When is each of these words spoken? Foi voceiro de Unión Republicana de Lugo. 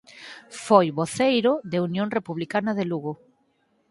Foi 0.65 0.87
voceiro 0.99 1.51
de 1.71 1.77
Unión 1.89 2.07
Republicana 2.17 2.71
de 2.75 2.85
Lugo. 2.91 3.13